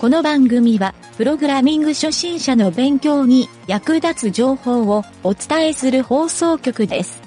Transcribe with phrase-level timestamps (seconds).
[0.00, 7.20] この番組は、プログラミング初心者の勉強に役立つ情報をお伝えする放送局です。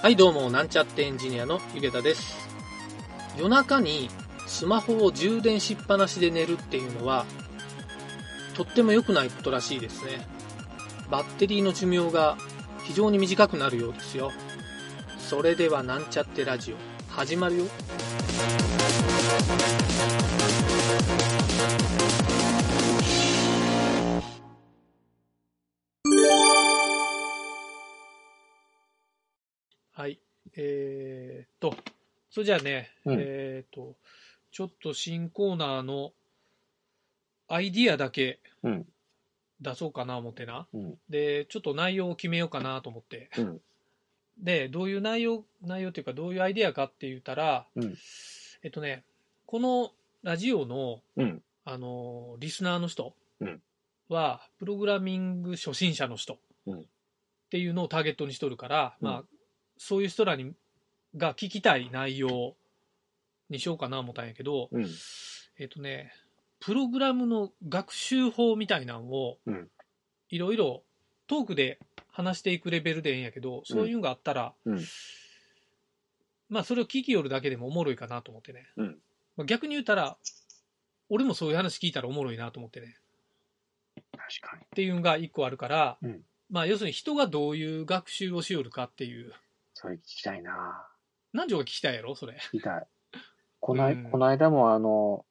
[0.00, 2.38] はい、どうも、なんちゃってエンジニアのゆげたです。
[3.36, 4.08] 夜中に
[4.46, 7.26] スマホを充電しっぱなしで寝るっていうのは、
[8.54, 10.26] とっても良くないことらしいですね。
[11.10, 12.38] バッテリーの寿命が
[12.84, 14.32] 非常に短くなるようですよ。
[15.18, 16.76] それでは、なんちゃってラジオ、
[17.12, 17.64] 始まるよ。
[29.92, 30.18] はい。
[30.54, 31.74] えー、っと、
[32.30, 33.96] それじゃあね、うんえーっと、
[34.52, 36.12] ちょっと新コーナーの
[37.48, 38.86] アイディアだけうん
[39.62, 40.66] 出そうかな思ってな。
[40.74, 43.30] うんで、ちょっと内容を決めようかなと思って。
[43.38, 43.60] うん
[44.38, 47.94] で、どういう内容、内容っていうか、どういうアイディアかって言ったら、うん
[48.62, 49.02] えっとね、
[49.46, 51.42] このラジオの、うん。
[51.64, 53.62] あの、リスナーの人うん。
[54.08, 56.80] は、プログラミング初心者の人うん。
[56.80, 56.84] っ
[57.50, 59.08] ていうのをターゲットにしとるから、うん。
[59.08, 59.24] まあ、
[59.78, 60.54] そういう人らに
[61.16, 62.54] が聞きたい内容
[63.50, 64.86] にしようかな思ったんやけど、うん。
[65.58, 66.12] えっとね、
[66.60, 69.68] プログラムの学習法みたいなのをうん、
[70.30, 70.82] いろいろ
[71.26, 71.78] トークで
[72.10, 74.84] 話していくレベルでええんやけど、そういうのがあったら、うん。
[76.48, 78.68] まあそれを聞きよるだけでもおもろいかなと思ってね。
[78.76, 78.86] うん。
[78.86, 78.96] まあ
[79.44, 80.16] 逆に言ったら、
[81.08, 82.96] 俺もそういう話聞いたらおもろいなと思ってね。
[84.12, 84.62] 確かに。
[84.64, 89.32] っていうのが一個あるから、うんまあ要するに人がどういう学習をしよるかっていう。
[89.74, 90.86] それ聞きたいな
[91.32, 92.14] 何条が聞きたいやろ？
[92.14, 92.38] それ。
[92.52, 92.86] 聞きたい。
[93.58, 95.26] こない、うんこの間もあの、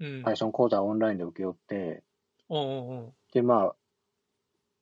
[0.00, 0.24] うん。
[0.24, 2.02] Python 講座オンラインで受け負って、
[2.48, 3.12] おうんうんうん。
[3.32, 3.76] で、まあ、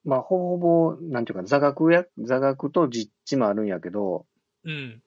[0.05, 4.25] まあ、ほぼほぼ、なんていうか、座学や、座学と実地もあるんやけど、
[4.64, 5.03] うん。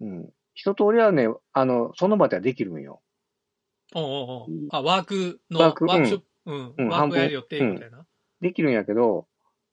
[0.00, 0.32] うん。
[0.60, 3.00] 一通りはね、あの、その場ではできるんよ。
[3.94, 4.10] おうおう
[4.42, 6.74] おうあ、ワークの、ワークワークショップ、うん。
[6.76, 8.04] うんワークやるよって、半分みたいな。
[8.42, 9.26] できるんやけど、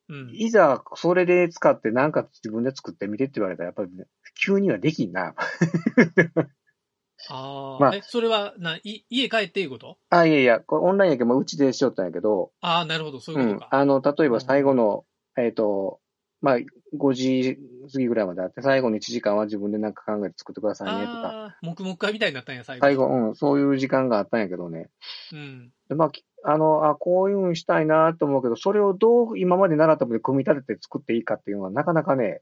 [0.07, 0.31] うん。
[0.33, 4.05] いざ、それで使ってなんか自分で作ってみてって言われたら、やっぱりね、
[4.41, 5.35] 急にはできんな。
[5.35, 5.35] あ
[7.31, 9.97] あ、まあえ、それは、な、い、家帰っていうこと？
[10.09, 13.75] あ、いやいや、これオンラインやけど、まあうちでしよったんやけど、ああ、なるほど、そういううんことか。
[13.75, 15.03] あの、例えば最後の、
[15.37, 15.99] えっ、と、
[16.41, 16.57] まあ、
[16.95, 17.57] 5時
[17.91, 22.85] 過ぎぐらいまであって、最後の1時間は自分でなんか考えて作ってくださいねとか、黙々会みたいになったんや、最後。
[22.85, 24.89] 最後、うん、そういう時間があったんやけどね。
[25.33, 25.71] うん。
[25.89, 32.41] でまあ、きあの、あ、こういうふうにしたいなと思うけど、それをどう今まで習ったもので組み立てて作っていいかっていうのは、なかなかね、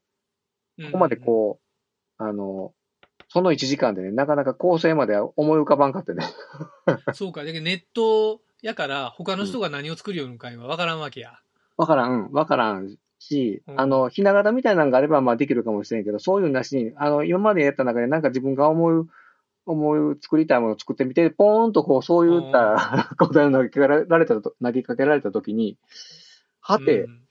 [0.77, 1.59] こここまでこ
[2.19, 2.73] う、あの、
[3.29, 6.25] その1時間でね、なかなか構成までは思い浮かばんかってね。
[7.07, 7.13] うん。
[7.13, 11.39] そうか、だけどネットやから、他の人が何を作るようかいは分からんわけや。
[11.77, 12.95] わからん、うん、わからん
[13.25, 19.07] し、うんあの、ひな形みたいなのがあれば、まあできるかもしれんけど、そういうのなしに、あの、今までやった中でなんか自分が思う、
[19.65, 25.77] 思う、作りたいものを作ってみて、ポーンとこう、そういった 答えを投げかけられたと、投げかけられたときに、
[26.61, 27.21] はて、うん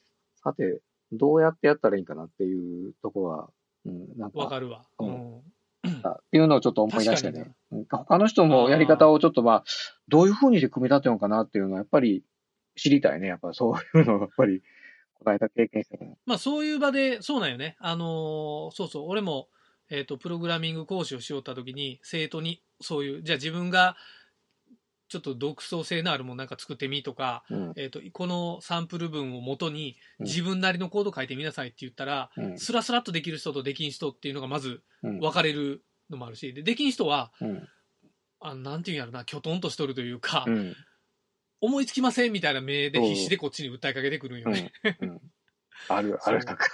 [0.44, 3.48] さて、どうやってやったらいいんかなっていうとこは、
[3.86, 4.82] うん、なんか、わかるわ。
[4.98, 5.38] ううんん。
[5.38, 7.54] っていうのをちょっと思い出して確ね。
[7.72, 9.64] うん他の人もやり方をちょっとまあ、
[10.08, 12.24] どういうふうにして組み立てようかなっていうのは、やっぱり
[12.76, 13.28] 知りたいね。
[13.28, 14.62] やっぱりそういうのを、やっぱり、
[15.24, 16.10] この間経験したから。
[16.26, 17.76] まあそういう場で、そうなんよね。
[17.80, 19.48] あのーそうそう、俺も、
[19.90, 23.96] えっ、と、プログラミング講師をしよった時に、生徒に、そういう、じゃあ自分が、
[25.08, 27.72] ちょっと独創性のあるものなんか作ってみとか、うん。
[27.76, 32.58] えっ、と、このサンプル文を元にうん自分なりのコード書いてみなさいって言ったら、うん。
[32.58, 35.20] スラスラっとできる人とできん人っていうのがまずうん。
[35.20, 37.68] 分かれるのもあるし、で、できん人は、うん。
[38.40, 40.74] あなんていうんやろな、きょとんとしとるというか、うん。
[41.60, 44.72] 思いつきませんみたいな目で必死でこっちに訴えかけてくるんよね。
[45.00, 45.20] うん。
[45.88, 46.66] ある、 ある、なんか。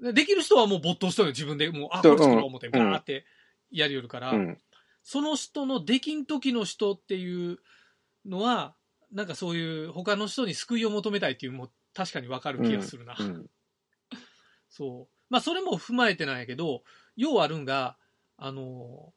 [0.00, 1.70] でできる人はもう没頭しとるよ、自分で。
[1.70, 3.26] もう、あ、これ作ろう思って、うんバーって
[3.70, 4.58] やりよるから、うん。
[5.02, 7.58] その人のできん時の人っていう
[8.24, 8.76] のは、
[9.10, 13.16] なんかそういう他の人に救いを求めたいっていうのも確かにわかる気がするな。
[13.18, 13.50] うん。
[14.68, 15.14] そう。
[15.30, 16.82] まあ、それも踏まえてなんやけど、
[17.16, 17.96] 要はあるんが、
[18.36, 19.12] あの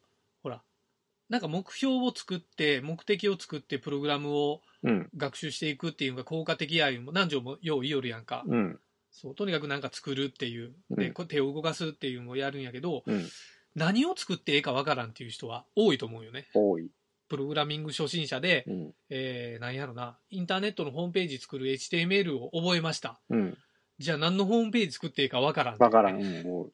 [1.32, 5.10] なんか目標を作って、目的を作って、プログラムをうん。
[5.16, 8.44] 学習していくっていうのが効果的やいうも、何条もよう言いよるやんか。
[8.46, 8.80] うん。
[9.12, 9.36] そう。
[9.36, 10.74] とにかくなんか作るっていう。
[10.90, 13.30] で、手を動かすっていうのをやるんやけど、うん。
[13.76, 16.50] 何を作ってええかわからんっていう人は多いと思うよね。
[16.54, 16.90] 多い。
[17.30, 18.94] プログラミング初心者で、うん。
[19.10, 23.22] えー、何やろな、インターネットのホームページ作る HTML を覚えました。
[23.30, 23.58] うん。
[24.00, 26.22] じゃあ何のホームページ作っていいかわからん、わからん。
[26.22, 26.44] うん。
[26.44, 26.74] もう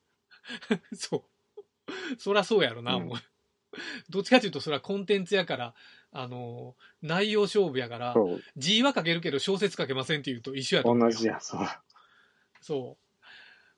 [0.96, 1.24] そう。
[2.18, 3.18] そらそうやろな、うんもう。
[4.10, 5.74] どっちかというと、それはコンテンツやから、
[6.12, 8.16] あのー内容勝負やから。
[8.56, 11.68] 字は書けるけど小説書けませんっていうと一緒やと思うよ同じや、そう。
[12.62, 13.26] そう。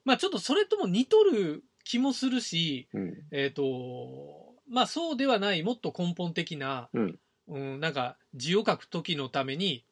[0.05, 3.27] まあちょっとそれとも似とる気もするし、うん。
[3.31, 9.85] えっ、と、まあそうではない、もっと根本的な、うんうん、なんか字を書くときのために、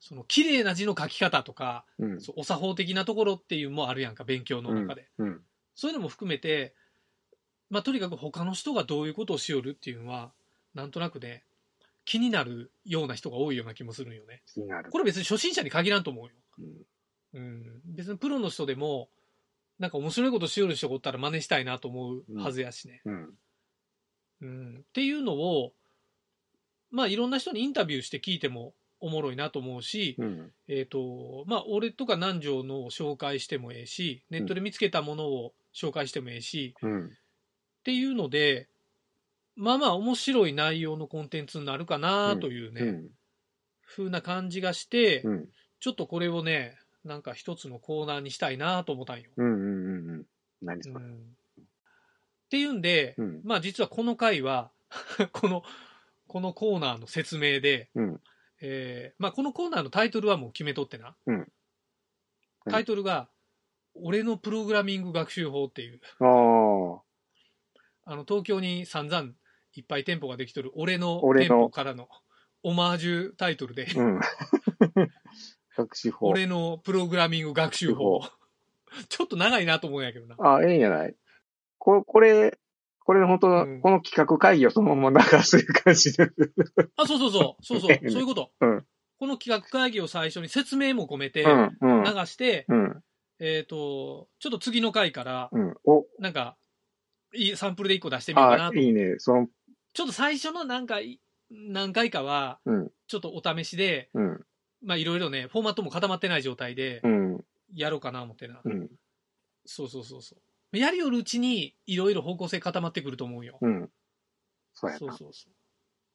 [0.00, 2.20] その綺麗な字の書き方とか、うん。
[2.20, 5.08] そうお作法的なところっていうのもあるやんか、勉強の中で。
[5.18, 5.40] うん。
[5.74, 6.74] そういうのも含めて、
[7.74, 10.30] まあ、とにかく他の人がどういうことをしよるっていうのは、
[10.74, 11.42] なんとなくね、
[12.04, 14.42] 気になるような人が多いような気もするんよね。
[14.46, 14.92] 気になる。
[14.92, 16.30] これ別に初心者に限らんと思うよ。
[16.60, 16.66] うん
[17.34, 17.80] うん。
[17.84, 19.08] 別にプロの人でも、
[19.80, 23.02] なんか面白いことしよる人がおったら真似したいなと思うはずやしね。
[23.04, 23.34] うん。
[24.40, 24.76] うん。
[24.78, 25.72] っていうのを、
[26.92, 30.52] まあいろんな人にインタビューして聞いてもおもろいなと思うし、うん。
[30.68, 37.10] えっ、と、まあ俺とか南條のを紹介してもええし、ネットで見つけたものを紹介してもええし、うん。
[37.84, 38.68] っていうので、
[39.56, 43.10] まあまあ面白い内容のコンテンツになるかなというね、うん。
[43.86, 45.48] 風な感じがして、うん。
[45.80, 49.30] ちょっとこれをね、なんか一つのコーナーにしたいなと思ったんよ。
[49.36, 49.46] うん。
[49.46, 50.08] うん。
[50.08, 50.26] うん。
[50.62, 50.94] 何それ。
[50.94, 51.36] うん
[52.44, 53.40] っていうんで、うん。
[53.42, 54.70] まあ実はこの回は、
[55.32, 55.62] この、
[56.28, 58.20] このコーナーの説明で、うん。
[58.60, 61.16] えーまあこのコーナーのタイトルはもう決めとってな。
[61.26, 61.52] うん
[62.70, 63.28] タイトルが、
[63.94, 66.28] 俺のプログラミング学習法っていう、ああ。
[68.06, 69.30] あの東京に散々
[69.74, 72.08] いっぱい店舗ができとる俺の俺の店舗からの
[72.62, 74.20] オマージュタイトルで、うん。
[75.76, 76.28] 学習法。
[76.28, 78.22] 俺のプログラミング学習法。
[79.08, 80.36] ちょっと長いなと思うんやけどな。
[80.38, 81.14] あ、ええんじゃない
[81.78, 82.58] ここれ、
[83.00, 86.30] これ本当、うんこの企画会議をそのまま流すいう感じで。
[86.96, 87.64] あ、そうそうそう。
[87.64, 87.88] そうそう。
[87.90, 88.50] ねそういうこと。
[88.60, 88.84] うん
[89.16, 92.10] この企画会議を最初に説明も込めてうん、うん流。
[92.26, 93.02] して、うん。
[93.38, 95.74] えっ、と、ちょっと次の回から、うん。
[95.84, 96.56] お、なんか、
[97.56, 98.76] サンプルで1個出してみようかなあ、と。
[98.76, 99.16] いいね。
[99.18, 99.48] その、
[99.92, 101.20] ちょっと最初のなんか、い
[101.50, 102.90] 何回かは、うん。
[103.06, 104.46] ちょっとお試しで、うん。
[104.82, 107.44] まあいろいろね、フォーマットも固まってない状態でう、ん。
[107.74, 108.60] やろうかな思ってな。
[108.64, 108.90] うん。
[109.66, 110.36] そうそうそうそ
[110.72, 110.78] う。
[110.78, 113.58] やりよるうちに、いろいろ方向性固まってくると思うよ。
[113.60, 113.90] うん。
[114.74, 114.98] そうやな。
[114.98, 115.48] そうそうそ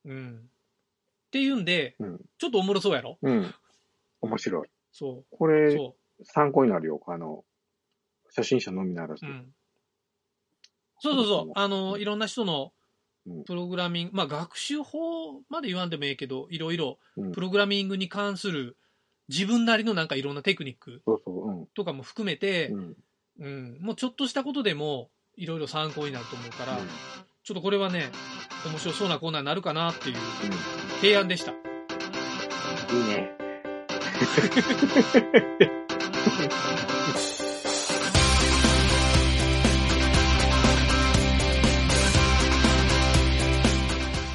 [0.05, 0.09] う。
[0.11, 0.37] うん。
[0.37, 2.19] っていうんで、うん。
[2.37, 3.17] ちょっとおもろそうやろ？
[3.21, 3.53] うん。
[4.21, 4.69] 面白い。
[4.91, 5.51] そこう。
[5.51, 7.01] れ、そ参考になるよ。
[7.07, 7.45] あの、
[8.35, 9.29] 初心者のみならずう。
[9.29, 9.31] う。
[9.31, 9.53] ん。
[10.99, 11.51] そうそうそう。
[11.59, 12.71] あうの、んいろんな人の
[13.25, 18.77] うんプログラミング、まあ学習法まで言わんでもええけど、いろいろうんプログラミングに関する
[19.27, 21.03] 自分なりのなんかいろんなテクニック。
[21.75, 22.97] とかも含めてう、ん。
[23.39, 26.87] うん、もうちょっとしたことでもいろいろ参考になると思うから、うん
[27.41, 28.11] ちょっとこれはね、
[28.69, 30.19] 面白そうなコーナーになるかなっていうう
[31.01, 31.51] 提案でした。
[31.51, 31.55] ん。
[31.55, 31.57] い
[33.05, 33.31] いね。